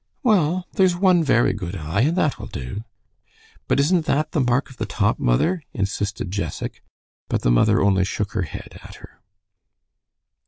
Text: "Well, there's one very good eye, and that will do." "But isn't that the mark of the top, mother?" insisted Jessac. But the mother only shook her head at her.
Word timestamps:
"Well, 0.23 0.65
there's 0.73 0.95
one 0.95 1.23
very 1.23 1.53
good 1.53 1.75
eye, 1.75 2.01
and 2.01 2.17
that 2.17 2.39
will 2.39 2.47
do." 2.47 2.83
"But 3.67 3.79
isn't 3.79 4.07
that 4.07 4.31
the 4.31 4.39
mark 4.41 4.71
of 4.71 4.77
the 4.77 4.87
top, 4.87 5.19
mother?" 5.19 5.61
insisted 5.75 6.31
Jessac. 6.31 6.81
But 7.29 7.43
the 7.43 7.51
mother 7.51 7.79
only 7.81 8.03
shook 8.05 8.31
her 8.31 8.41
head 8.41 8.79
at 8.83 8.95
her. 8.95 9.19